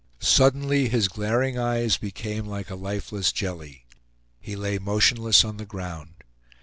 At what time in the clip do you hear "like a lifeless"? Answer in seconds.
2.47-3.31